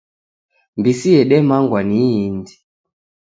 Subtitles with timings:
[0.77, 2.53] Mbisi yedemangwa ni indi